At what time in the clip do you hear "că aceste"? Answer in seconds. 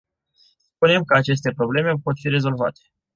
1.03-1.51